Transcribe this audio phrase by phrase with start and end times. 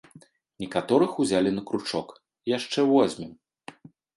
[0.63, 2.09] Некаторых узялі на кручок,
[2.57, 3.31] яшчэ возьмем!